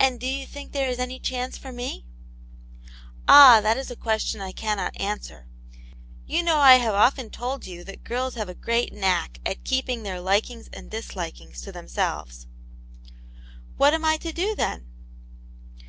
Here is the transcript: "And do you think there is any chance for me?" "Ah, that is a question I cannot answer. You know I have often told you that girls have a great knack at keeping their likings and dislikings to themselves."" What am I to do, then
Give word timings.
"And 0.00 0.18
do 0.18 0.26
you 0.26 0.44
think 0.48 0.72
there 0.72 0.88
is 0.90 0.98
any 0.98 1.20
chance 1.20 1.56
for 1.56 1.70
me?" 1.70 2.04
"Ah, 3.28 3.60
that 3.60 3.76
is 3.76 3.88
a 3.88 3.94
question 3.94 4.40
I 4.40 4.50
cannot 4.50 5.00
answer. 5.00 5.46
You 6.26 6.42
know 6.42 6.56
I 6.56 6.74
have 6.78 6.96
often 6.96 7.30
told 7.30 7.64
you 7.64 7.84
that 7.84 8.02
girls 8.02 8.34
have 8.34 8.48
a 8.48 8.54
great 8.56 8.92
knack 8.92 9.38
at 9.46 9.62
keeping 9.62 10.02
their 10.02 10.20
likings 10.20 10.66
and 10.72 10.90
dislikings 10.90 11.60
to 11.60 11.70
themselves."" 11.70 12.48
What 13.76 13.94
am 13.94 14.04
I 14.04 14.16
to 14.16 14.32
do, 14.32 14.56
then 14.56 14.86